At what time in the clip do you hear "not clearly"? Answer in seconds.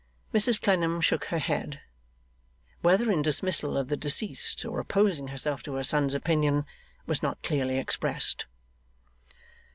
7.21-7.77